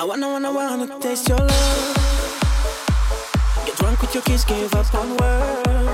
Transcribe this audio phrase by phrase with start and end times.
[0.00, 1.94] I wanna, wanna, wanna taste your love.
[3.66, 5.89] Get drunk with your kiss, give up on words.